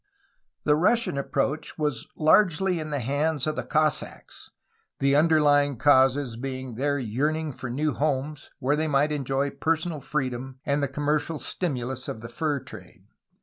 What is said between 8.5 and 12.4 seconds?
where they might enjoy personal freedom and the commercial stimulus of the